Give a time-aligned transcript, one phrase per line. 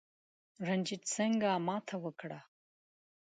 [0.65, 2.39] رنجیټ سینګه ماته وکړه.